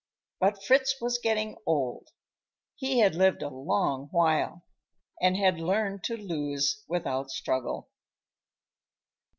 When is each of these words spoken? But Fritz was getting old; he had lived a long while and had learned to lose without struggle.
But 0.39 0.63
Fritz 0.63 0.99
was 0.99 1.19
getting 1.19 1.57
old; 1.67 2.07
he 2.75 3.01
had 3.01 3.13
lived 3.13 3.43
a 3.43 3.49
long 3.49 4.07
while 4.09 4.65
and 5.21 5.37
had 5.37 5.59
learned 5.59 6.03
to 6.05 6.17
lose 6.17 6.83
without 6.87 7.29
struggle. 7.29 7.87